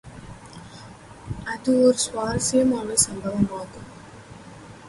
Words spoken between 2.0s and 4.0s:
சுவாரசியமான சம்பவமாகும்.